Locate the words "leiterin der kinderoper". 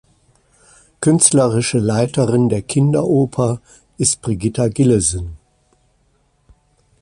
1.77-3.61